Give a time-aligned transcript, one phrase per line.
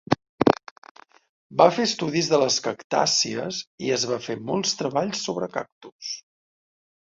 [1.61, 6.13] Va fer estudis de les cactàcies i es va fer molts treballs sobre cactus.